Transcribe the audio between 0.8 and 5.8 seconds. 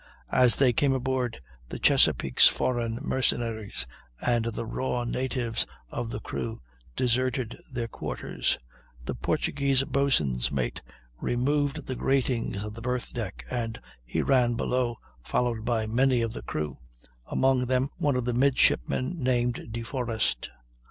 aboard, the Chesapeake's foreign mercenaries and the raw natives